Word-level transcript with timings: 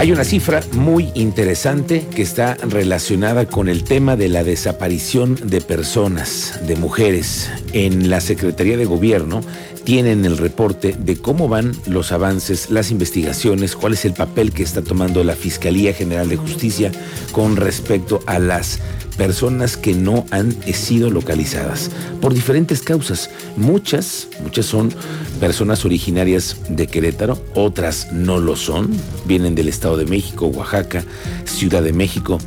Hay 0.00 0.12
una 0.12 0.24
cifra 0.24 0.62
muy 0.72 1.10
interesante 1.12 2.06
que 2.06 2.22
está 2.22 2.54
relacionada 2.54 3.44
con 3.44 3.68
el 3.68 3.84
tema 3.84 4.16
de 4.16 4.30
la 4.30 4.44
desaparición 4.44 5.38
de 5.44 5.60
personas, 5.60 6.58
de 6.66 6.74
mujeres. 6.76 7.50
En 7.74 8.08
la 8.08 8.22
Secretaría 8.22 8.78
de 8.78 8.86
Gobierno 8.86 9.42
tienen 9.84 10.24
el 10.24 10.38
reporte 10.38 10.96
de 10.98 11.18
cómo 11.18 11.48
van 11.48 11.72
los 11.86 12.12
avances, 12.12 12.70
las 12.70 12.90
investigaciones, 12.90 13.76
cuál 13.76 13.92
es 13.92 14.06
el 14.06 14.14
papel 14.14 14.52
que 14.52 14.62
está 14.62 14.80
tomando 14.80 15.22
la 15.22 15.36
Fiscalía 15.36 15.92
General 15.92 16.30
de 16.30 16.36
Justicia 16.36 16.90
con 17.32 17.56
respecto 17.56 18.22
a 18.24 18.38
las 18.38 18.80
personas 19.20 19.76
que 19.76 19.92
no 19.92 20.24
han 20.30 20.50
sido 20.72 21.10
localizadas 21.10 21.90
por 22.22 22.32
diferentes 22.32 22.80
causas. 22.80 23.28
Muchas, 23.54 24.28
muchas 24.42 24.64
son 24.64 24.94
personas 25.38 25.84
originarias 25.84 26.56
de 26.70 26.86
Querétaro, 26.86 27.38
otras 27.54 28.14
no 28.14 28.38
lo 28.38 28.56
son, 28.56 28.88
vienen 29.26 29.54
del 29.54 29.68
Estado 29.68 29.98
de 29.98 30.06
México, 30.06 30.46
Oaxaca, 30.46 31.04
Ciudad 31.44 31.82
de 31.82 31.92
México. 31.92 32.38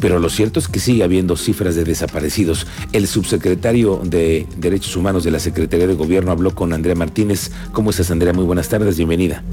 Pero 0.00 0.18
lo 0.18 0.30
cierto 0.30 0.58
es 0.58 0.66
que 0.66 0.80
sigue 0.80 1.04
habiendo 1.04 1.36
cifras 1.36 1.76
de 1.76 1.84
desaparecidos. 1.84 2.66
El 2.90 3.06
subsecretario 3.06 4.00
de 4.02 4.48
Derechos 4.56 4.96
Humanos 4.96 5.22
de 5.22 5.30
la 5.30 5.38
Secretaría 5.38 5.86
de 5.86 5.94
Gobierno 5.94 6.32
habló 6.32 6.56
con 6.56 6.72
Andrea 6.72 6.96
Martínez. 6.96 7.52
¿Cómo 7.70 7.90
estás, 7.90 8.10
Andrea? 8.10 8.32
Muy 8.32 8.44
buenas 8.44 8.68
tardes, 8.68 8.96
bienvenida. 8.96 9.44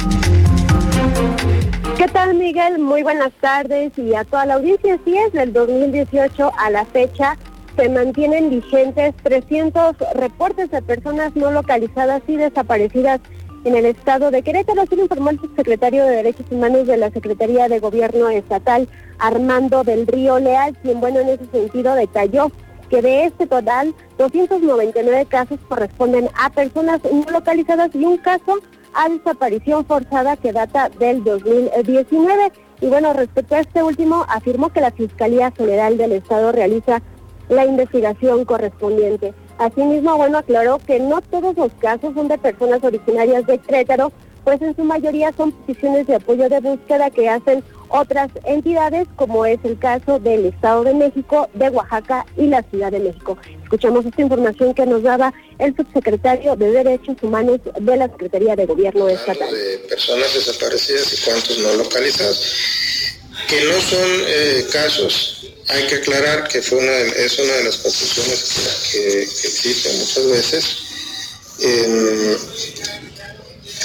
¿Qué 2.48 2.54
tal, 2.54 2.72
Miguel? 2.72 2.80
Muy 2.80 3.04
buenas 3.04 3.34
tardes 3.42 3.92
y 3.98 4.16
a 4.16 4.24
toda 4.24 4.46
la 4.46 4.54
audiencia. 4.54 4.98
Sí, 5.04 5.18
es 5.18 5.34
del 5.34 5.52
2018 5.52 6.52
a 6.58 6.70
la 6.70 6.86
fecha 6.86 7.36
se 7.76 7.90
mantienen 7.90 8.50
vigentes 8.50 9.14
300 9.22 9.98
reportes 10.14 10.72
de 10.72 10.82
personas 10.82 11.36
no 11.36 11.52
localizadas 11.52 12.22
y 12.26 12.38
desaparecidas 12.38 13.20
en 13.66 13.76
el 13.76 13.86
estado 13.86 14.32
de 14.32 14.44
Querétaro. 14.44 14.82
Así 14.82 14.96
lo 14.96 15.04
informó 15.04 15.32
el 15.32 15.42
subsecretario 15.42 16.06
de 16.06 16.16
Derechos 16.16 16.46
Humanos 16.50 16.88
de 16.88 16.96
la 16.96 17.12
Secretaría 17.12 17.68
de 17.68 17.80
Gobierno 17.80 18.30
Estatal, 18.30 18.88
Armando 19.20 19.84
del 19.84 20.08
Río 20.08 20.40
Leal, 20.40 20.78
quien, 20.82 21.02
bueno, 21.02 21.20
en 21.20 21.28
ese 21.28 21.48
sentido 21.48 21.96
detalló 21.96 22.50
que 22.90 23.02
de 23.02 23.26
este 23.26 23.48
total, 23.48 23.94
299 24.18 25.26
casos 25.26 25.60
corresponden 25.68 26.30
a 26.42 26.50
personas 26.50 27.02
no 27.04 27.30
localizadas 27.30 27.94
y 27.94 28.06
un 28.06 28.18
caso 28.18 28.60
a 28.98 29.10
desaparición 29.10 29.86
forzada 29.86 30.36
que 30.38 30.52
data 30.52 30.90
del 30.90 31.24
2019. 31.24 32.52
Y 32.82 32.88
bueno, 32.88 33.14
respecto 33.14 33.56
a 33.56 33.60
este 33.60 33.84
último, 33.84 34.26
afirmó 34.28 34.70
que 34.70 34.82
la 34.82 34.92
Fiscalía 34.92 35.52
General 35.52 35.98
del 35.98 36.14
Estado 36.14 36.52
realiza 36.52 37.02
la 37.48 37.66
investigación 37.66 38.44
correspondiente. 38.44 39.34
Asimismo, 39.60 40.18
bueno, 40.18 40.40
aclaró 40.40 40.80
que 40.80 41.00
no 41.00 41.22
todos 41.22 41.56
los 41.56 41.72
casos 41.76 42.14
son 42.16 42.28
de 42.28 42.40
personas 42.40 42.84
originarias 42.84 43.46
de 43.46 43.60
Querétaro, 43.60 44.12
pues 44.44 44.62
en 44.62 44.76
su 44.76 44.84
mayoría 44.84 45.32
son 45.34 45.52
peticiones 45.52 46.08
de 46.08 46.16
apoyo 46.16 46.50
de 46.50 46.60
búsqueda 46.60 47.10
que 47.12 47.30
hacen 47.30 47.64
otras 47.90 48.30
entidades, 48.46 49.08
como 49.16 49.46
es 49.46 49.60
el 49.64 49.78
caso 49.80 50.20
del 50.20 50.46
Estado 50.46 50.84
de 50.84 50.94
México, 50.94 51.50
de 51.54 51.70
Oaxaca 51.70 52.26
y 52.38 52.48
la 52.48 52.64
Ciudad 52.64 52.92
de 52.92 53.00
México. 53.00 53.38
Escuchamos 53.64 54.06
esta 54.06 54.22
información 54.22 54.74
que 54.74 54.86
nos 54.86 55.04
daba 55.04 55.34
el 55.60 55.76
subsecretario 55.76 56.56
de 56.56 56.72
Derechos 56.72 57.18
Humanos 57.22 57.60
de 57.80 57.98
la 57.98 58.08
Secretaría 58.08 58.56
de 58.56 58.66
Gobierno 58.66 59.10
Estatal. 59.10 59.52
De 59.52 59.80
personas 59.90 60.34
desaparecidas 60.34 61.14
y 61.14 61.26
cuántos 61.26 61.58
no 61.60 61.74
localizados, 61.74 63.20
que 63.48 63.64
no 63.64 63.74
son 63.82 64.10
eh, 64.28 64.66
casos 64.72 65.38
hay 65.70 65.86
que 65.88 65.96
aclarar 65.96 66.48
que 66.48 66.62
fue 66.62 66.78
una 66.78 66.98
es 66.98 67.40
una 67.40 67.54
de 67.54 67.64
las 67.66 67.78
confusiones 67.78 68.90
que, 68.92 69.22
existen 69.22 69.98
muchas 70.00 70.28
veces. 70.28 70.78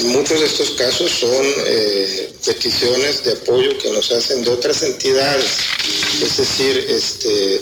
Muchos 0.04 0.40
de 0.40 0.46
estos 0.46 0.70
casos 0.72 1.10
son 1.10 1.46
eh, 1.66 2.32
peticiones 2.44 3.24
de 3.24 3.32
apoyo 3.32 3.76
que 3.78 3.90
nos 3.90 4.10
hacen 4.12 4.42
de 4.44 4.50
otras 4.50 4.82
entidades, 4.82 5.50
es 6.22 6.36
decir, 6.36 6.86
este, 6.88 7.60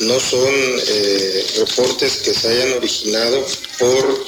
no 0.00 0.18
son 0.18 0.54
eh, 0.88 1.46
reportes 1.58 2.16
que 2.18 2.34
se 2.34 2.48
hayan 2.48 2.72
originado 2.74 3.46
por 3.78 4.24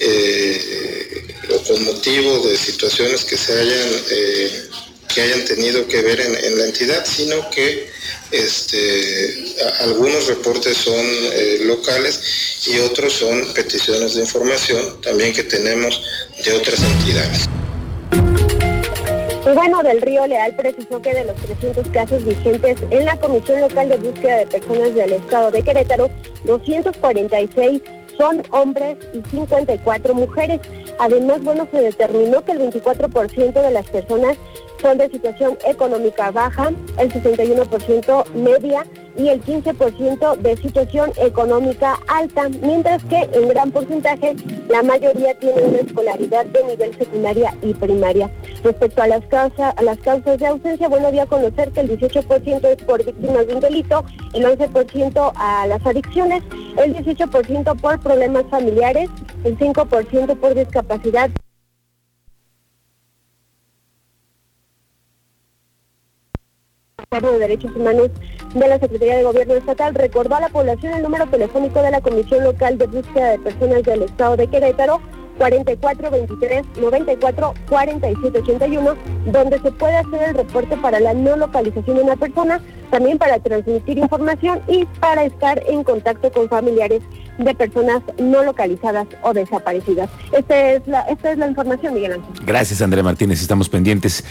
eh, 0.00 1.34
o 1.50 1.62
con 1.64 1.84
motivo 1.84 2.38
de 2.46 2.56
situaciones 2.56 3.24
que 3.24 3.36
se 3.36 3.52
hayan 3.52 3.90
que 5.18 5.24
hayan 5.24 5.44
tenido 5.44 5.84
que 5.88 6.00
ver 6.00 6.20
en 6.20 6.58
la 6.58 6.64
entidad, 6.66 7.04
sino 7.04 7.50
que 7.50 7.90
este, 8.30 9.56
algunos 9.80 10.28
reportes 10.28 10.76
son 10.76 10.94
eh, 10.94 11.58
locales 11.62 12.62
y 12.68 12.78
otros 12.78 13.14
son 13.14 13.52
peticiones 13.52 14.14
de 14.14 14.20
información 14.20 15.00
también 15.00 15.32
que 15.32 15.42
tenemos 15.42 16.00
de 16.44 16.52
otras 16.52 16.80
entidades. 16.80 17.48
Bueno, 19.52 19.82
del 19.82 20.00
Río 20.02 20.24
Leal 20.28 20.54
precisó 20.54 21.02
que 21.02 21.12
de 21.12 21.24
los 21.24 21.34
300 21.34 21.88
casos 21.88 22.24
vigentes 22.24 22.76
en 22.88 23.04
la 23.04 23.18
Comisión 23.18 23.60
Local 23.62 23.88
de 23.88 23.96
Búsqueda 23.96 24.36
de 24.36 24.46
Personas 24.46 24.94
del 24.94 25.14
Estado 25.14 25.50
de 25.50 25.62
Querétaro, 25.64 26.10
246 26.44 27.82
son 28.16 28.42
hombres 28.50 28.98
y 29.14 29.30
54 29.30 30.14
mujeres. 30.14 30.60
Además, 31.00 31.42
bueno, 31.42 31.66
se 31.72 31.80
determinó 31.80 32.44
que 32.44 32.52
el 32.52 32.60
24% 32.60 33.52
de 33.52 33.70
las 33.70 33.88
personas 33.88 34.36
son 34.80 34.98
de 34.98 35.08
situación 35.08 35.56
económica 35.66 36.30
baja, 36.30 36.70
el 36.98 37.12
61% 37.12 38.32
media 38.34 38.84
y 39.16 39.28
el 39.28 39.42
15% 39.42 40.36
de 40.36 40.56
situación 40.56 41.10
económica 41.16 41.98
alta, 42.06 42.48
mientras 42.48 43.02
que 43.04 43.28
en 43.32 43.48
gran 43.48 43.72
porcentaje 43.72 44.36
la 44.68 44.82
mayoría 44.82 45.36
tiene 45.38 45.62
una 45.62 45.78
escolaridad 45.78 46.46
de 46.46 46.64
nivel 46.64 46.96
secundaria 46.96 47.54
y 47.62 47.74
primaria. 47.74 48.30
Respecto 48.62 49.02
a 49.02 49.08
las, 49.08 49.24
causas, 49.26 49.74
a 49.76 49.82
las 49.82 49.98
causas 49.98 50.38
de 50.38 50.46
ausencia, 50.46 50.88
bueno, 50.88 51.10
voy 51.10 51.18
a 51.18 51.26
conocer 51.26 51.72
que 51.72 51.80
el 51.80 51.98
18% 51.98 52.64
es 52.64 52.82
por 52.84 53.04
víctimas 53.04 53.46
de 53.46 53.54
un 53.54 53.60
delito, 53.60 54.04
el 54.34 54.44
11% 54.44 55.32
a 55.34 55.66
las 55.66 55.84
adicciones, 55.84 56.42
el 56.76 56.94
18% 56.94 57.80
por 57.80 58.00
problemas 58.00 58.44
familiares, 58.50 59.10
el 59.42 59.58
5% 59.58 60.38
por 60.38 60.54
discapacidad. 60.54 61.30
De 67.10 67.38
Derechos 67.38 67.74
Humanos 67.74 68.10
de 68.52 68.68
la 68.68 68.78
Secretaría 68.78 69.16
de 69.16 69.22
Gobierno 69.22 69.54
Estatal 69.54 69.94
recordó 69.94 70.34
a 70.34 70.40
la 70.40 70.50
población 70.50 70.92
el 70.92 71.02
número 71.02 71.26
telefónico 71.26 71.80
de 71.80 71.90
la 71.90 72.02
Comisión 72.02 72.44
Local 72.44 72.76
de 72.76 72.86
Búsqueda 72.86 73.30
de 73.30 73.38
Personas 73.38 73.82
del 73.84 74.02
Estado 74.02 74.36
de 74.36 74.46
Querétaro 74.46 75.00
44 75.38 76.10
23 76.10 76.66
94 76.76 77.54
47 77.70 78.38
81, 78.40 78.94
donde 79.32 79.58
se 79.58 79.72
puede 79.72 79.96
hacer 79.96 80.22
el 80.22 80.34
reporte 80.34 80.76
para 80.76 81.00
la 81.00 81.14
no 81.14 81.34
localización 81.34 81.96
de 81.96 82.02
una 82.02 82.16
persona, 82.16 82.60
también 82.90 83.18
para 83.18 83.38
transmitir 83.38 83.98
información 83.98 84.60
y 84.68 84.84
para 85.00 85.24
estar 85.24 85.62
en 85.68 85.84
contacto 85.84 86.30
con 86.32 86.48
familiares 86.48 87.02
de 87.38 87.54
personas 87.54 88.02
no 88.18 88.42
localizadas 88.42 89.06
o 89.22 89.32
desaparecidas. 89.32 90.10
Esta 90.32 90.72
es 90.72 90.86
la, 90.86 91.00
esta 91.02 91.32
es 91.32 91.38
la 91.38 91.48
información, 91.48 91.94
Miguel 91.94 92.14
Ángel. 92.14 92.44
Gracias, 92.44 92.82
Andrea 92.82 93.04
Martínez. 93.04 93.40
Estamos 93.40 93.68
pendientes. 93.68 94.24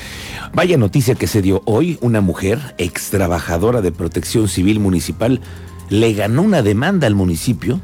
Vaya 0.54 0.78
noticia 0.78 1.16
que 1.16 1.28
se 1.28 1.42
dio 1.42 1.62
hoy. 1.66 1.98
Una 2.02 2.22
mujer, 2.22 2.60
ex 2.78 3.10
trabajadora 3.10 3.82
de 3.82 3.92
protección 3.92 4.48
civil 4.48 4.80
municipal, 4.80 5.42
le 5.90 6.14
ganó 6.14 6.42
una 6.42 6.62
demanda 6.62 7.08
al 7.08 7.16
municipio 7.16 7.80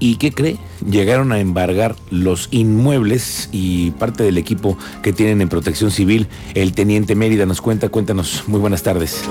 ¿Y 0.00 0.16
qué 0.16 0.32
cree? 0.32 0.56
Llegaron 0.90 1.30
a 1.30 1.38
embargar 1.38 1.94
los 2.10 2.48
inmuebles 2.50 3.50
y 3.52 3.90
parte 3.92 4.24
del 4.24 4.38
equipo 4.38 4.78
que 5.02 5.12
tienen 5.12 5.42
en 5.42 5.50
protección 5.50 5.90
civil. 5.90 6.26
El 6.54 6.72
teniente 6.72 7.14
Mérida 7.14 7.44
nos 7.44 7.60
cuenta, 7.60 7.90
cuéntanos. 7.90 8.44
Muy 8.48 8.60
buenas 8.60 8.82
tardes. 8.82 9.22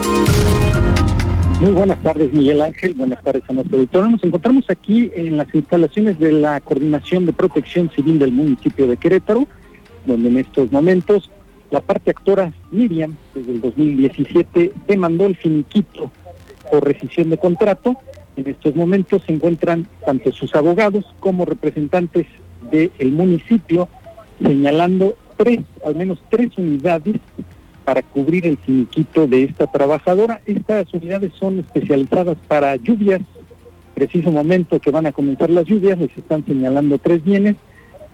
Muy 1.59 1.71
buenas 1.71 2.01
tardes, 2.01 2.31
Miguel 2.33 2.61
Ángel. 2.61 2.93
Buenas 2.93 3.21
tardes 3.21 3.43
a 3.47 3.53
nuestro 3.53 3.77
auditor. 3.77 4.09
Nos 4.09 4.23
encontramos 4.23 4.69
aquí 4.69 5.11
en 5.15 5.37
las 5.37 5.53
instalaciones 5.53 6.17
de 6.19 6.31
la 6.31 6.61
Coordinación 6.61 7.25
de 7.25 7.33
Protección 7.33 7.91
Civil 7.95 8.19
del 8.19 8.31
municipio 8.31 8.87
de 8.87 8.97
Querétaro, 8.97 9.47
donde 10.05 10.29
en 10.29 10.37
estos 10.37 10.71
momentos 10.71 11.29
la 11.71 11.81
parte 11.81 12.11
actora 12.11 12.53
Miriam, 12.71 13.15
desde 13.35 13.51
el 13.51 13.61
2017, 13.61 14.71
demandó 14.87 15.25
el 15.25 15.35
finiquito 15.35 16.11
por 16.71 16.85
rescisión 16.85 17.29
de 17.29 17.37
contrato 17.37 17.97
en 18.39 18.47
estos 18.47 18.73
momentos 18.73 19.23
se 19.25 19.33
encuentran 19.33 19.85
tanto 20.05 20.31
sus 20.31 20.55
abogados 20.55 21.03
como 21.19 21.43
representantes 21.43 22.25
del 22.71 23.11
municipio 23.11 23.89
señalando 24.41 25.17
tres, 25.35 25.59
al 25.85 25.95
menos 25.95 26.19
tres 26.29 26.57
unidades 26.57 27.15
para 27.89 28.03
cubrir 28.03 28.45
el 28.45 28.59
finiquito 28.59 29.25
de 29.25 29.45
esta 29.45 29.65
trabajadora. 29.65 30.41
Estas 30.45 30.93
unidades 30.93 31.31
son 31.39 31.57
especializadas 31.57 32.37
para 32.47 32.75
lluvias. 32.75 33.19
Preciso 33.95 34.29
momento 34.29 34.79
que 34.79 34.91
van 34.91 35.07
a 35.07 35.11
comenzar 35.11 35.49
las 35.49 35.65
lluvias, 35.65 35.97
les 35.97 36.15
están 36.15 36.45
señalando 36.45 36.99
tres 36.99 37.23
bienes. 37.23 37.55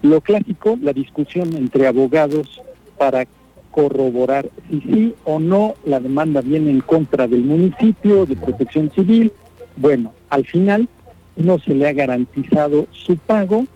Lo 0.00 0.22
clásico, 0.22 0.78
la 0.80 0.94
discusión 0.94 1.54
entre 1.54 1.86
abogados 1.86 2.62
para 2.96 3.26
corroborar 3.70 4.48
si 4.70 4.80
sí 4.80 5.14
o 5.24 5.38
no 5.38 5.74
la 5.84 6.00
demanda 6.00 6.40
viene 6.40 6.70
en 6.70 6.80
contra 6.80 7.28
del 7.28 7.42
municipio, 7.42 8.24
de 8.24 8.34
protección 8.34 8.90
civil. 8.92 9.30
Bueno, 9.76 10.14
al 10.30 10.46
final 10.46 10.88
no 11.36 11.58
se 11.58 11.74
le 11.74 11.86
ha 11.86 11.92
garantizado 11.92 12.86
su 12.92 13.18
pago, 13.18 13.66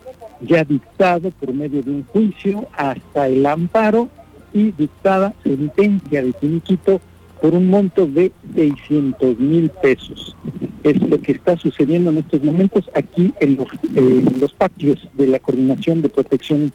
ya 0.40 0.64
dictado 0.64 1.30
por 1.32 1.52
medio 1.52 1.82
de 1.82 1.90
un 1.90 2.04
juicio 2.06 2.68
hasta 2.74 3.26
el 3.26 3.44
amparo 3.44 4.08
y 4.52 4.72
dictada 4.72 5.34
sentencia 5.42 6.22
de 6.22 6.32
finiquito 6.32 7.00
por 7.40 7.54
un 7.54 7.68
monto 7.68 8.06
de 8.06 8.32
600 8.54 9.38
mil 9.38 9.70
pesos. 9.70 10.36
Es 10.82 11.00
lo 11.00 11.20
que 11.20 11.32
está 11.32 11.56
sucediendo 11.56 12.10
en 12.10 12.18
estos 12.18 12.42
momentos 12.42 12.90
aquí 12.94 13.32
en 13.40 13.56
los, 13.56 13.68
eh, 13.94 14.24
los 14.38 14.52
patios 14.52 15.08
de 15.14 15.26
la 15.26 15.38
Coordinación 15.38 16.02
de 16.02 16.08
Protección 16.08 16.72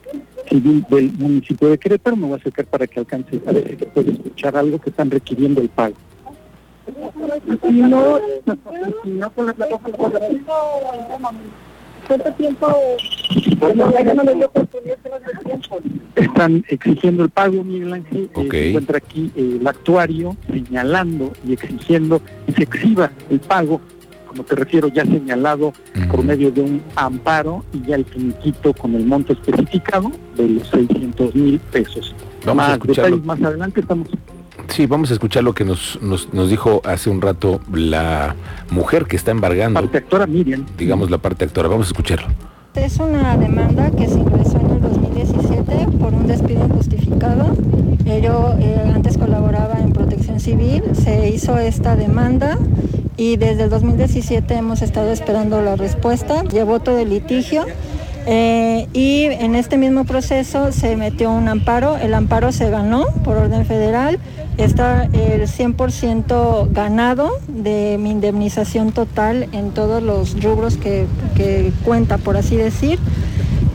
Civil 0.50 0.86
del 0.90 1.12
municipio 1.14 1.70
de 1.70 1.78
Querétaro. 1.78 2.16
Me 2.16 2.28
voy 2.28 2.34
a 2.34 2.38
acercar 2.38 2.66
para 2.66 2.88
que 2.88 3.00
alcance 3.00 3.40
a 3.46 3.52
ver 3.52 3.78
si 3.80 3.86
puede 3.86 4.12
escuchar 4.12 4.58
algo 4.58 4.80
que 4.80 4.90
están 4.90 5.12
requiriendo 5.12 5.62
el 5.62 5.70
pago. 5.70 5.96
no, 7.72 8.20
no 9.06 9.32
¿Cuánto 12.08 12.32
tiempo? 12.34 12.68
Están 16.16 16.64
exigiendo 16.70 17.24
el 17.24 17.30
pago, 17.30 17.64
Miguel 17.64 17.94
Ángel. 17.94 18.30
Eh, 18.36 18.48
se 18.52 18.70
encuentra 18.70 18.98
aquí 18.98 19.32
eh, 19.36 19.58
el 19.60 19.68
actuario 19.68 20.36
señalando 20.52 21.32
y 21.46 21.54
exigiendo 21.54 22.22
que 22.46 22.54
se 22.54 22.64
exhiba 22.64 23.12
el 23.30 23.40
pago, 23.40 23.82
como 24.28 24.44
te 24.44 24.56
refiero, 24.56 24.88
ya 24.88 25.04
señalado 25.04 25.74
por 26.12 26.24
medio 26.24 26.52
de 26.52 26.62
un 26.62 26.82
amparo 26.96 27.64
y 27.74 27.82
ya 27.88 27.96
el 27.96 28.06
finiquito 28.06 28.74
con 28.74 28.96
el 28.96 29.06
monto 29.06 29.34
especificado 29.34 30.12
de 30.36 30.50
los 30.50 30.68
600 30.70 31.36
mil 31.36 31.60
pesos. 31.60 32.14
Vamos 32.46 32.68
más 32.68 32.80
detalles 32.80 33.24
más 33.24 33.42
adelante 33.42 33.80
estamos 33.82 34.08
Sí, 34.76 34.88
vamos 34.88 35.10
a 35.10 35.14
escuchar 35.14 35.42
lo 35.42 35.54
que 35.54 35.64
nos, 35.64 35.98
nos, 36.02 36.34
nos, 36.34 36.50
dijo 36.50 36.82
hace 36.84 37.10
un 37.10 37.22
rato 37.22 37.62
la 37.72 38.36
mujer 38.72 39.06
que 39.06 39.16
está 39.16 39.32
embargando. 39.32 39.80
Parte 39.80 40.00
actora 40.00 40.28
Miriam. 40.28 40.66
Digamos 40.78 41.10
la 41.10 41.18
parte 41.18 41.46
actora. 41.46 41.70
Vamos 41.70 41.88
a 41.88 41.92
escucharlo. 41.92 42.28
Es 42.74 42.98
una 42.98 43.38
demanda 43.38 43.90
que 43.92 44.06
se 44.06 44.20
ingresó 44.20 44.60
en 44.60 44.72
el 44.72 44.82
2017 44.82 45.88
por 45.98 46.14
un 46.14 46.28
despido 46.28 46.66
injustificado. 46.66 47.56
Yo 48.22 48.54
eh, 48.60 48.92
antes 48.94 49.18
colaboraba 49.18 49.80
en 49.80 49.94
protección 49.94 50.42
civil, 50.42 50.84
se 50.94 51.30
hizo 51.30 51.58
esta 51.58 51.96
demanda 51.96 52.60
y 53.16 53.38
desde 53.38 53.64
el 53.64 53.70
2017 53.70 54.56
hemos 54.56 54.82
estado 54.82 55.10
esperando 55.14 55.62
la 55.62 55.78
respuesta. 55.78 56.44
Llevó 56.44 56.82
todo 56.82 57.00
el 57.00 57.12
litigio. 57.12 57.66
Eh, 58.28 58.88
y 58.92 59.26
en 59.26 59.56
este 59.56 59.78
mismo 59.78 60.04
proceso 60.04 60.72
se 60.72 60.98
metió 60.98 61.32
un 61.32 61.48
amparo, 61.48 61.96
el 61.96 62.14
amparo 62.14 62.52
se 62.52 62.72
ganó 62.72 63.06
por 63.24 63.38
orden 63.38 63.66
federal, 63.68 64.20
está 64.58 65.06
el 65.06 65.48
100% 65.48 66.72
ganado 66.72 67.32
de 67.48 67.98
mi 68.00 68.12
indemnización 68.12 68.92
total 68.92 69.48
en 69.52 69.72
todos 69.72 70.02
los 70.02 70.42
rubros 70.42 70.78
que, 70.78 71.06
cuenta, 71.84 72.18
por 72.18 72.38
así 72.38 72.56
decir. 72.56 73.00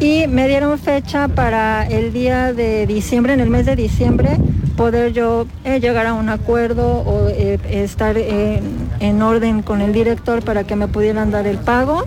Y 0.00 0.26
me 0.26 0.48
dieron 0.48 0.78
fecha 0.78 1.28
para 1.28 1.86
el 1.86 2.12
día 2.12 2.52
de 2.52 2.86
diciembre, 2.86 3.34
en 3.34 3.40
el 3.40 3.50
mes 3.50 3.66
de 3.66 3.76
diciembre, 3.76 4.38
poder 4.76 5.12
yo 5.12 5.46
eh, 5.64 5.78
llegar 5.78 6.06
a 6.06 6.14
un 6.14 6.30
acuerdo 6.30 7.00
o 7.00 7.28
eh, 7.28 7.58
estar 7.68 8.16
en 8.16 9.22
orden 9.22 9.62
con 9.62 9.82
el 9.82 9.92
director 9.92 10.42
para 10.42 10.64
que 10.64 10.74
me 10.76 10.88
pudieran 10.88 11.30
dar 11.30 11.46
el 11.46 11.58
pago. 11.58 12.04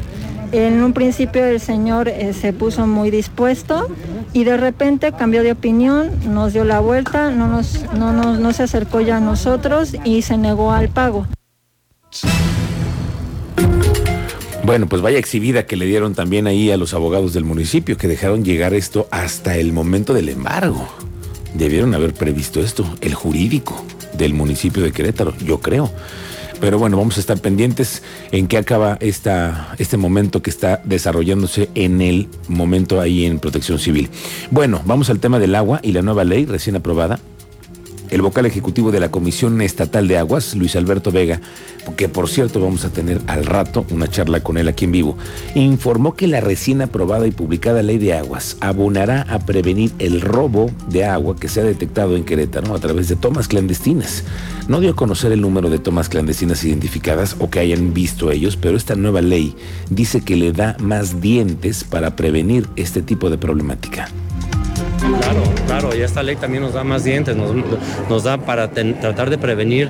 En 0.53 0.83
un 0.83 0.93
principio 0.93 1.43
el 1.43 1.59
señor 1.59 2.07
eh, 2.07 2.31
se 2.31 2.53
puso 2.53 2.85
muy 2.85 3.09
dispuesto 3.09 3.87
y 4.33 4.43
de 4.43 4.55
repente 4.55 5.11
cambió 5.11 5.41
de 5.41 5.51
opinión, 5.51 6.11
nos 6.31 6.53
dio 6.53 6.63
la 6.63 6.79
vuelta, 6.79 7.31
no, 7.31 7.47
nos, 7.47 7.91
no, 7.95 8.13
no 8.13 8.53
se 8.53 8.61
acercó 8.61 9.01
ya 9.01 9.17
a 9.17 9.19
nosotros 9.19 9.95
y 10.05 10.21
se 10.21 10.37
negó 10.37 10.71
al 10.71 10.89
pago. 10.89 11.25
Bueno, 14.63 14.87
pues 14.87 15.01
vaya 15.01 15.17
exhibida 15.17 15.65
que 15.65 15.75
le 15.75 15.87
dieron 15.87 16.13
también 16.13 16.45
ahí 16.45 16.69
a 16.69 16.77
los 16.77 16.93
abogados 16.93 17.33
del 17.33 17.45
municipio 17.45 17.97
que 17.97 18.07
dejaron 18.07 18.45
llegar 18.45 18.75
esto 18.75 19.07
hasta 19.09 19.57
el 19.57 19.73
momento 19.73 20.13
del 20.13 20.29
embargo. 20.29 20.87
Debieron 21.55 21.95
haber 21.95 22.13
previsto 22.13 22.61
esto, 22.61 22.85
el 23.01 23.15
jurídico 23.15 23.83
del 24.15 24.35
municipio 24.35 24.83
de 24.83 24.91
Querétaro, 24.91 25.35
yo 25.39 25.61
creo. 25.61 25.89
Pero 26.63 26.79
bueno, 26.79 26.95
vamos 26.95 27.17
a 27.17 27.19
estar 27.19 27.37
pendientes 27.39 28.03
en 28.31 28.47
qué 28.47 28.57
acaba 28.57 28.97
esta, 29.01 29.75
este 29.79 29.97
momento 29.97 30.41
que 30.41 30.49
está 30.49 30.79
desarrollándose 30.85 31.69
en 31.75 31.99
el 31.99 32.29
momento 32.47 33.01
ahí 33.01 33.25
en 33.25 33.39
protección 33.39 33.79
civil. 33.79 34.09
Bueno, 34.49 34.81
vamos 34.85 35.09
al 35.09 35.19
tema 35.19 35.39
del 35.39 35.55
agua 35.55 35.81
y 35.83 35.91
la 35.91 36.01
nueva 36.01 36.23
ley 36.23 36.45
recién 36.45 36.77
aprobada 36.77 37.19
el 38.13 38.21
vocal 38.21 38.45
ejecutivo 38.45 38.91
de 38.91 38.99
la 38.99 39.09
Comisión 39.09 39.59
Estatal 39.61 40.07
de 40.07 40.19
Aguas, 40.19 40.55
Luis 40.55 40.75
Alberto 40.75 41.11
Vega, 41.11 41.41
que 41.97 42.07
por 42.07 42.29
cierto 42.29 42.61
vamos 42.61 42.85
a 42.85 42.91
tener 42.91 43.19
al 43.25 43.43
rato 43.43 43.87
una 43.89 44.07
charla 44.07 44.41
con 44.41 44.57
él 44.57 44.67
aquí 44.67 44.85
en 44.85 44.91
vivo, 44.91 45.17
informó 45.55 46.13
que 46.13 46.27
la 46.27 46.39
recién 46.39 46.83
aprobada 46.83 47.25
y 47.25 47.31
publicada 47.31 47.81
ley 47.81 47.97
de 47.97 48.13
aguas 48.13 48.57
abonará 48.59 49.23
a 49.23 49.39
prevenir 49.39 49.91
el 49.97 50.21
robo 50.21 50.69
de 50.89 51.05
agua 51.05 51.35
que 51.35 51.47
se 51.47 51.61
ha 51.61 51.63
detectado 51.63 52.15
en 52.15 52.23
Querétaro 52.23 52.75
a 52.75 52.79
través 52.79 53.07
de 53.07 53.15
tomas 53.15 53.47
clandestinas. 53.47 54.23
No 54.67 54.79
dio 54.79 54.91
a 54.91 54.95
conocer 54.95 55.31
el 55.31 55.41
número 55.41 55.71
de 55.71 55.79
tomas 55.79 56.07
clandestinas 56.07 56.63
identificadas 56.63 57.35
o 57.39 57.49
que 57.49 57.59
hayan 57.59 57.95
visto 57.95 58.29
ellos, 58.29 58.57
pero 58.57 58.77
esta 58.77 58.93
nueva 58.93 59.21
ley 59.21 59.55
dice 59.89 60.21
que 60.21 60.35
le 60.35 60.51
da 60.51 60.77
más 60.79 61.19
dientes 61.19 61.83
para 61.83 62.15
prevenir 62.15 62.67
este 62.75 63.01
tipo 63.01 63.31
de 63.31 63.39
problemática. 63.39 64.07
Claro, 65.23 65.43
claro, 65.67 65.95
y 65.95 66.01
esta 66.01 66.21
ley 66.21 66.35
también 66.35 66.63
nos 66.63 66.73
da 66.73 66.83
más 66.83 67.03
dientes, 67.03 67.35
nos, 67.35 68.23
da 68.23 68.37
para 68.37 68.69
tratar 68.69 69.29
de 69.29 69.37
prevenir 69.37 69.89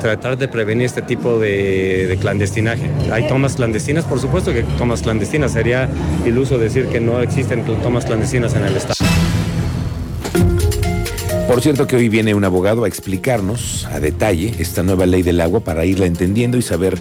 tratar 0.00 0.36
de 0.36 0.48
prevenir 0.48 0.86
este 0.86 1.00
tipo 1.00 1.38
de, 1.38 2.18
clandestinaje. 2.20 2.90
Hay 3.12 3.28
tomas 3.28 3.54
clandestinas, 3.54 4.04
por 4.04 4.18
supuesto 4.18 4.52
que 4.52 4.64
tomas 4.76 5.02
clandestinas. 5.02 5.52
Sería 5.52 5.88
iluso 6.26 6.58
decir 6.58 6.86
que 6.86 7.00
no 7.00 7.20
existen 7.20 7.64
tomas 7.64 8.04
clandestinas 8.04 8.54
en 8.54 8.64
el 8.64 8.76
Estado. 8.76 8.96
Por 11.46 11.60
cierto 11.60 11.86
que 11.86 11.96
hoy 11.96 12.08
viene 12.08 12.34
un 12.34 12.44
abogado 12.44 12.84
a 12.84 12.88
explicarnos 12.88 13.86
a 13.92 14.00
detalle 14.00 14.54
esta 14.58 14.82
nueva 14.82 15.06
ley 15.06 15.22
del 15.22 15.40
agua 15.40 15.60
para 15.60 15.84
irla 15.84 16.06
entendiendo 16.06 16.56
y 16.56 16.62
saber 16.62 16.98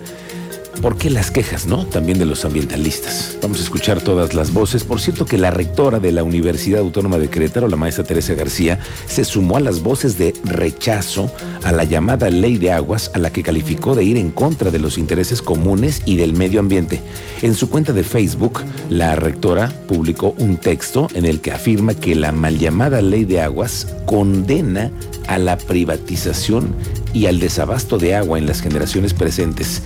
¿Por 0.81 0.97
qué 0.97 1.11
las 1.11 1.29
quejas, 1.29 1.67
no? 1.67 1.85
También 1.85 2.17
de 2.17 2.25
los 2.25 2.43
ambientalistas. 2.43 3.37
Vamos 3.39 3.59
a 3.59 3.63
escuchar 3.63 4.01
todas 4.01 4.33
las 4.33 4.51
voces. 4.51 4.83
Por 4.83 4.99
cierto 4.99 5.25
que 5.25 5.37
la 5.37 5.51
rectora 5.51 5.99
de 5.99 6.11
la 6.11 6.23
Universidad 6.23 6.79
Autónoma 6.79 7.19
de 7.19 7.29
Querétaro, 7.29 7.67
la 7.67 7.75
maestra 7.77 8.03
Teresa 8.03 8.33
García, 8.33 8.79
se 9.05 9.23
sumó 9.23 9.57
a 9.57 9.59
las 9.59 9.83
voces 9.83 10.17
de 10.17 10.33
rechazo 10.43 11.31
a 11.63 11.71
la 11.71 11.83
llamada 11.83 12.31
ley 12.31 12.57
de 12.57 12.71
aguas, 12.71 13.11
a 13.13 13.19
la 13.19 13.31
que 13.31 13.43
calificó 13.43 13.93
de 13.93 14.05
ir 14.05 14.17
en 14.17 14.31
contra 14.31 14.71
de 14.71 14.79
los 14.79 14.97
intereses 14.97 15.43
comunes 15.43 16.01
y 16.05 16.17
del 16.17 16.33
medio 16.33 16.59
ambiente. 16.59 16.99
En 17.43 17.53
su 17.53 17.69
cuenta 17.69 17.93
de 17.93 18.03
Facebook, 18.03 18.61
la 18.89 19.15
rectora 19.15 19.71
publicó 19.87 20.33
un 20.39 20.57
texto 20.57 21.09
en 21.13 21.25
el 21.25 21.41
que 21.41 21.51
afirma 21.51 21.93
que 21.93 22.15
la 22.15 22.31
mal 22.31 22.57
llamada 22.57 23.03
ley 23.03 23.23
de 23.25 23.41
aguas 23.41 23.87
condena 24.07 24.89
a 25.27 25.37
la 25.37 25.57
privatización 25.57 26.73
y 27.13 27.25
al 27.25 27.39
desabasto 27.39 27.97
de 27.97 28.15
agua 28.15 28.37
en 28.37 28.45
las 28.45 28.61
generaciones 28.61 29.13
presentes. 29.13 29.81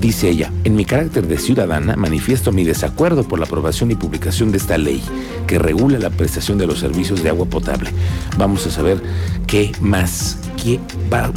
Dice 0.00 0.28
ella, 0.28 0.52
en 0.64 0.76
mi 0.76 0.84
carácter 0.84 1.26
de 1.26 1.38
ciudadana 1.38 1.96
manifiesto 1.96 2.52
mi 2.52 2.64
desacuerdo 2.64 3.24
por 3.24 3.38
la 3.38 3.46
aprobación 3.46 3.90
y 3.90 3.94
publicación 3.94 4.52
de 4.52 4.58
esta 4.58 4.78
ley 4.78 5.02
que 5.46 5.58
regula 5.58 5.98
la 5.98 6.10
prestación 6.10 6.58
de 6.58 6.66
los 6.66 6.78
servicios 6.78 7.22
de 7.22 7.30
agua 7.30 7.46
potable. 7.46 7.90
Vamos 8.36 8.66
a 8.66 8.70
saber 8.70 9.00
qué 9.46 9.72
más, 9.80 10.38
qué 10.62 10.80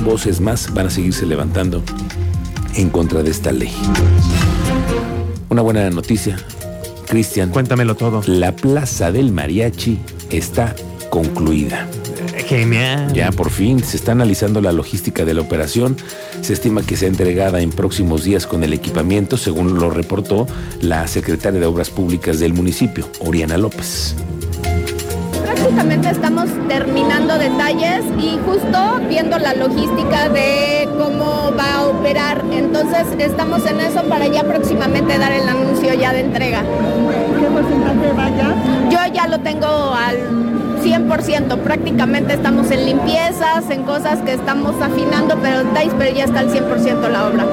voces 0.04 0.42
más 0.42 0.74
van 0.74 0.88
a 0.88 0.90
seguirse 0.90 1.26
levantando 1.26 1.84
en 2.76 2.90
contra 2.90 3.24
de 3.24 3.32
esta 3.32 3.52
ley. 3.52 3.72
Una 5.50 5.62
buena 5.62 5.90
noticia, 5.90 6.38
Cristian. 7.08 7.50
Cuéntamelo 7.50 7.96
todo. 7.96 8.22
La 8.28 8.56
plaza 8.56 9.12
del 9.12 9.32
mariachi 9.32 10.00
está 10.30 10.76
concluida. 11.10 11.88
Genial. 12.48 13.14
Ya 13.14 13.32
por 13.32 13.50
fin 13.50 13.84
se 13.84 13.98
está 13.98 14.14
analizando 14.14 14.62
la 14.62 14.72
logística 14.72 15.26
de 15.26 15.34
la 15.34 15.42
operación. 15.42 15.98
Se 16.42 16.54
estima 16.54 16.82
que 16.82 16.98
sea 16.98 17.08
entregada 17.08 17.62
en 17.62 17.72
próximos 17.72 18.24
días 18.24 18.48
con 18.48 18.64
el 18.64 18.74
equipamiento, 18.74 19.38
según 19.38 19.80
lo 19.80 19.90
reportó 19.90 20.48
la 20.82 21.08
secretaria 21.08 21.60
de 21.60 21.66
Obras 21.66 21.90
Públicas 21.90 22.40
del 22.40 22.54
municipio, 22.54 23.10
Oriana 23.20 23.58
López 23.58 24.16
prácticamente 25.60 26.10
estamos 26.10 26.50
terminando 26.70 27.38
detalles 27.38 28.04
y 28.18 28.40
justo 28.46 29.00
viendo 29.10 29.38
la 29.38 29.54
logística 29.54 30.30
de 30.30 30.88
cómo 30.98 31.52
va 31.58 31.76
a 31.76 31.86
operar. 31.88 32.44
Entonces 32.52 33.06
estamos 33.20 33.66
en 33.66 33.82
eso 33.82 34.02
para 34.04 34.28
ya 34.28 34.44
próximamente 34.44 35.18
dar 35.18 35.34
el 35.34 35.48
anuncio 35.48 35.94
ya 35.94 36.14
de 36.14 36.22
entrega. 36.22 36.62
¿Qué 36.62 37.46
porcentaje 37.48 38.14
vaya? 38.16 38.56
Yo 38.90 39.14
ya 39.14 39.28
lo 39.28 39.40
tengo 39.42 39.68
al 39.68 40.49
100%. 40.82 41.58
Prácticamente 41.60 42.34
estamos 42.34 42.72
en 42.72 42.86
limpiezas, 42.86 43.70
en 43.70 43.84
cosas 43.84 44.20
que 44.20 44.34
estamos 44.34 44.76
afinando, 44.82 45.38
pero 45.42 45.60
pero 45.98 46.16
ya 46.16 46.26
está 46.26 46.40
al 46.42 46.50
100% 46.50 47.10
la 47.10 47.28
obra. 47.28 47.46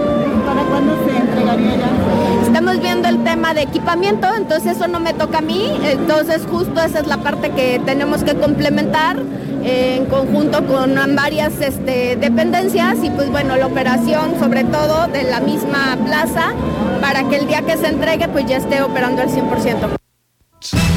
¿Para 0.47 0.63
cuándo 0.63 0.97
se 1.05 1.17
entregaría 1.17 1.77
ya? 1.77 2.47
Estamos 2.47 2.81
viendo 2.81 3.09
el 3.09 3.23
tema 3.25 3.55
de 3.55 3.63
equipamiento, 3.63 4.29
entonces 4.35 4.77
eso 4.77 4.89
no 4.89 5.01
me 5.01 5.13
toca 5.13 5.39
a 5.39 5.41
mí, 5.41 5.71
entonces 5.83 6.43
justo 6.51 6.81
esa 6.81 7.01
es 7.01 7.07
la 7.07 7.19
parte 7.19 7.51
que 7.51 7.81
tenemos 7.85 8.23
que 8.23 8.35
complementar 8.35 9.17
en 9.63 10.07
conjunto 10.07 10.65
con 10.67 10.95
varias 11.17 11.61
este, 11.61 12.17
dependencias 12.17 13.03
y 13.03 13.11
pues 13.11 13.31
bueno, 13.31 13.57
la 13.57 13.67
operación 13.67 14.39
sobre 14.39 14.65
todo 14.65 15.09
de 15.09 15.25
la 15.25 15.41
misma 15.41 15.99
plaza 16.05 16.53
para 17.01 17.29
que 17.29 17.37
el 17.37 17.49
día 17.49 17.63
que 17.63 17.77
se 17.77 17.89
entregue 17.89 18.29
pues 18.29 18.47
ya 18.47 18.59
esté 18.59 18.81
operando 18.83 19.23
al 19.23 19.29
100%. 19.29 20.96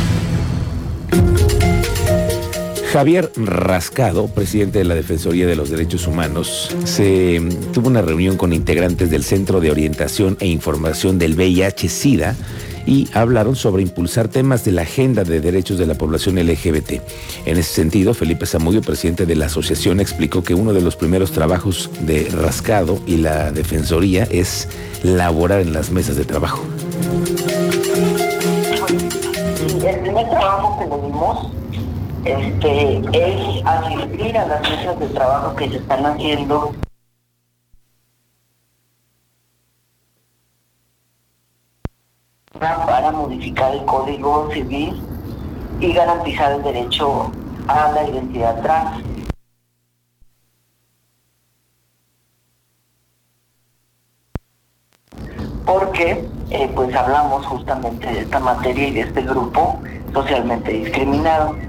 Javier 2.91 3.31
Rascado, 3.35 4.27
presidente 4.29 4.79
de 4.79 4.85
la 4.85 4.95
Defensoría 4.95 5.45
de 5.45 5.55
los 5.55 5.69
Derechos 5.69 6.07
Humanos, 6.07 6.75
se 6.85 7.39
mm, 7.39 7.71
tuvo 7.71 7.87
una 7.87 8.01
reunión 8.01 8.35
con 8.35 8.51
integrantes 8.51 9.11
del 9.11 9.23
Centro 9.23 9.61
de 9.61 9.69
Orientación 9.69 10.37
e 10.39 10.47
Información 10.47 11.19
del 11.19 11.35
VIH-Sida 11.35 12.35
y 12.87 13.07
hablaron 13.13 13.55
sobre 13.55 13.83
impulsar 13.83 14.27
temas 14.27 14.65
de 14.65 14.71
la 14.71 14.81
agenda 14.81 15.23
de 15.23 15.39
derechos 15.39 15.77
de 15.77 15.85
la 15.85 15.93
población 15.93 16.37
LGBT. 16.37 16.93
En 17.45 17.59
ese 17.59 17.71
sentido, 17.75 18.15
Felipe 18.15 18.47
Zamudio, 18.47 18.81
presidente 18.81 19.27
de 19.27 19.35
la 19.35 19.45
asociación, 19.45 19.99
explicó 19.99 20.41
que 20.43 20.55
uno 20.55 20.73
de 20.73 20.81
los 20.81 20.95
primeros 20.95 21.31
trabajos 21.31 21.91
de 22.01 22.27
Rascado 22.31 22.99
y 23.05 23.17
la 23.17 23.51
Defensoría 23.51 24.27
es 24.31 24.67
laborar 25.03 25.61
en 25.61 25.73
las 25.73 25.91
mesas 25.91 26.15
de 26.15 26.25
trabajo. 26.25 26.63
El 29.85 29.99
primer 29.99 30.29
trabajo 30.31 30.79
que 30.79 30.85
le 30.85 31.58
este, 32.25 33.01
es 33.13 33.65
asistir 33.65 34.37
a 34.37 34.45
las 34.45 34.61
mesas 34.61 34.99
de 34.99 35.07
trabajo 35.07 35.55
que 35.55 35.69
se 35.69 35.77
están 35.77 36.05
haciendo 36.05 36.73
para 42.59 43.11
modificar 43.11 43.73
el 43.73 43.85
código 43.85 44.49
civil 44.51 45.01
y 45.79 45.93
garantizar 45.93 46.51
el 46.53 46.63
derecho 46.63 47.31
a 47.67 47.91
la 47.91 48.03
identidad 48.03 48.61
trans. 48.61 49.03
Porque 55.65 56.27
eh, 56.49 56.71
pues 56.73 56.93
hablamos 56.95 57.45
justamente 57.45 58.07
de 58.07 58.21
esta 58.21 58.39
materia 58.39 58.87
y 58.87 58.91
de 58.91 59.01
este 59.01 59.21
grupo 59.21 59.79
socialmente 60.13 60.71
discriminado. 60.71 61.68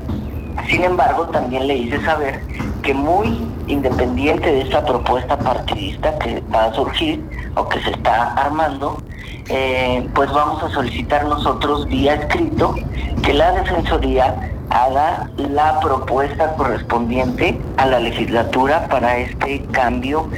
Sin 0.69 0.85
embargo, 0.85 1.27
también 1.29 1.67
le 1.67 1.77
hice 1.77 2.01
saber 2.05 2.41
que 2.83 2.95
muy 2.95 3.47
independiente 3.67 4.51
de 4.51 4.63
esta 4.63 4.85
propuesta 4.85 5.39
partidista 5.39 6.19
que 6.19 6.43
va 6.53 6.67
a 6.67 6.75
surgir 6.75 7.23
o 7.57 7.69
que 7.69 7.81
se 7.81 7.91
está 7.91 8.35
armando, 8.35 9.03
eh, 9.49 10.09
pues 10.15 10.31
vamos 10.33 10.63
a 10.63 10.71
solicitar 10.71 11.25
nosotros 11.25 11.87
vía 11.87 12.15
escrito 12.15 12.75
que 13.23 13.35
la 13.35 13.53
Defensoría 13.53 14.35
haga 14.71 15.29
la 15.37 15.81
propuesta 15.81 16.55
correspondiente 16.55 17.61
a 17.77 17.87
la 17.87 17.99
legislatura 17.99 18.87
para 18.89 19.19
este 19.19 19.63
cambio 19.73 20.29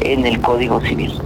en 0.00 0.26
el 0.26 0.40
Código 0.40 0.80
Civil. 0.80 1.20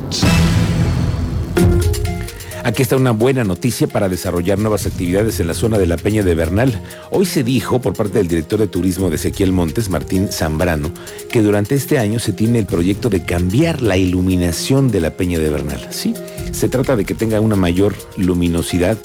Aquí 2.65 2.81
está 2.81 2.97
una 2.97 3.11
buena 3.11 3.45
noticia 3.45 3.87
para 3.87 4.09
desarrollar 4.09 4.59
nuevas 4.59 4.87
actividades 4.87 5.39
en 5.39 5.49
la 5.49 5.53
zona 5.53 5.77
de 5.77 5.87
la 5.87 5.99
Peña 5.99 6.23
de 6.23 6.35
Bernal. 6.35 6.81
Hoy 7.11 7.27
se 7.27 7.45
dijo 7.45 7.83
por 7.83 7.93
parte 7.93 8.17
del 8.17 8.27
director 8.27 8.59
de 8.59 8.69
turismo 8.69 9.11
de 9.11 9.17
Ezequiel 9.17 9.53
Montes, 9.53 9.91
Martín 9.91 10.29
Zambrano, 10.33 10.91
que 11.31 11.43
durante 11.43 11.75
este 11.75 11.99
año 11.99 12.19
se 12.19 12.33
tiene 12.33 12.61
el 12.61 12.65
proyecto 12.65 13.11
de 13.11 13.23
cambiar 13.23 13.83
la 13.83 13.99
iluminación 13.99 14.91
de 14.91 15.03
la 15.03 15.11
Peña 15.11 15.39
de 15.39 15.51
Bernal. 15.51 15.89
Sí, 15.91 16.15
se 16.53 16.71
trata 16.71 16.97
de 16.97 17.05
que 17.05 17.15
tenga 17.15 17.39
una 17.39 17.55
mayor 17.55 17.95
luminosidad 18.17 18.97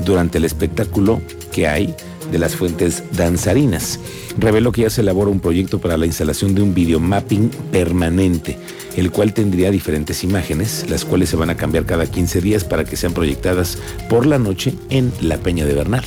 durante 0.00 0.36
el 0.36 0.44
espectáculo 0.44 1.22
que 1.52 1.68
hay 1.68 1.94
de 2.30 2.38
las 2.38 2.56
fuentes 2.56 3.02
danzarinas. 3.12 4.00
Reveló 4.38 4.72
que 4.72 4.82
ya 4.82 4.90
se 4.90 5.00
elabora 5.00 5.30
un 5.30 5.40
proyecto 5.40 5.80
para 5.80 5.96
la 5.96 6.06
instalación 6.06 6.54
de 6.54 6.62
un 6.62 6.74
videomapping 6.74 7.50
permanente 7.70 8.58
el 8.96 9.10
cual 9.10 9.34
tendría 9.34 9.70
diferentes 9.70 10.24
imágenes, 10.24 10.86
las 10.88 11.04
cuales 11.04 11.28
se 11.28 11.36
van 11.36 11.50
a 11.50 11.56
cambiar 11.56 11.84
cada 11.84 12.06
15 12.06 12.40
días 12.40 12.64
para 12.64 12.84
que 12.84 12.96
sean 12.96 13.12
proyectadas 13.12 13.78
por 14.08 14.26
la 14.26 14.38
noche 14.38 14.72
en 14.88 15.12
la 15.20 15.36
Peña 15.36 15.66
de 15.66 15.74
Bernal 15.74 16.04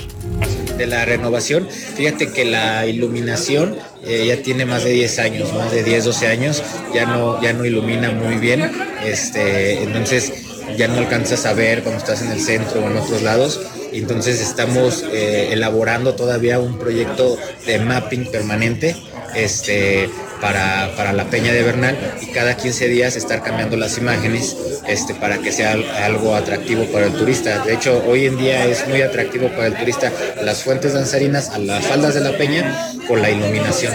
de 0.77 0.87
la 0.87 1.03
renovación. 1.03 1.67
Fíjate 1.69 2.31
que 2.31 2.45
la 2.45 2.87
iluminación 2.87 3.75
eh, 4.01 4.25
ya 4.27 4.41
tiene 4.41 4.65
más 4.65 4.85
de 4.85 4.91
10 4.91 5.19
años, 5.19 5.53
más 5.53 5.73
de 5.73 5.83
10, 5.83 6.05
12 6.05 6.27
años, 6.27 6.63
ya 6.93 7.05
no, 7.05 7.41
ya 7.41 7.51
no 7.51 7.65
ilumina 7.65 8.11
muy 8.11 8.35
bien, 8.35 8.71
este, 9.05 9.83
entonces 9.83 10.31
ya 10.77 10.87
no 10.87 10.99
alcanzas 10.99 11.45
a 11.45 11.53
ver 11.53 11.83
cuando 11.83 11.99
estás 11.99 12.21
en 12.21 12.31
el 12.31 12.39
centro 12.39 12.81
o 12.81 12.89
en 12.89 12.95
otros 12.95 13.21
lados. 13.21 13.59
Entonces 13.93 14.41
estamos 14.41 15.03
eh, 15.11 15.49
elaborando 15.51 16.15
todavía 16.15 16.59
un 16.59 16.77
proyecto 16.77 17.37
de 17.65 17.79
mapping 17.79 18.31
permanente 18.31 18.95
este, 19.35 20.09
para, 20.41 20.91
para, 20.95 21.13
la 21.13 21.25
Peña 21.25 21.53
de 21.53 21.63
Bernal 21.63 21.97
y 22.21 22.27
cada 22.27 22.55
15 22.55 22.87
días 22.87 23.15
estar 23.15 23.43
cambiando 23.43 23.77
las 23.77 23.97
imágenes 23.97 24.55
este, 24.87 25.13
para 25.13 25.39
que 25.39 25.51
sea 25.51 25.73
algo 26.03 26.35
atractivo 26.35 26.85
para 26.85 27.07
el 27.07 27.13
turista. 27.13 27.63
De 27.65 27.73
hecho, 27.73 28.03
hoy 28.07 28.25
en 28.25 28.37
día 28.37 28.65
es 28.65 28.87
muy 28.87 29.01
atractivo 29.01 29.49
para 29.49 29.67
el 29.67 29.75
turista 29.75 30.11
las 30.41 30.63
fuentes 30.63 30.93
danzarinas 30.93 31.49
a 31.49 31.59
las 31.59 31.85
faldas 31.85 32.13
de 32.13 32.21
la 32.21 32.37
Peña 32.37 32.93
por 33.07 33.19
la 33.19 33.29
iluminación. 33.29 33.93